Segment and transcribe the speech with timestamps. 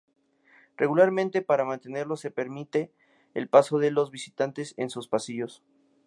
[0.77, 2.91] Regularmente para mantenerlo se permite
[3.35, 5.61] el paso de los visitantes en sus pasillos.